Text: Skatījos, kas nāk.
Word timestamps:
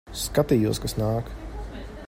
Skatījos, 0.19 0.81
kas 0.85 0.97
nāk. 1.03 1.31